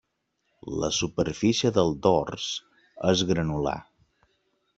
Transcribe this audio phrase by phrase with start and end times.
[0.83, 2.47] La superfície del dors
[3.15, 3.77] és granular.